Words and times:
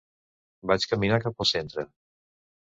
Vaig 0.71 0.87
caminar 0.95 1.21
cap 1.27 1.45
al 1.47 1.51
centre. 1.53 1.87